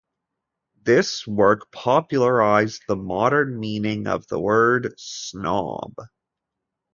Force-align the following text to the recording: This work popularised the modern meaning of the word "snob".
This 0.81 1.27
work 1.27 1.71
popularised 1.71 2.81
the 2.87 2.95
modern 2.95 3.59
meaning 3.59 4.07
of 4.07 4.25
the 4.25 4.39
word 4.39 4.95
"snob". 4.97 5.93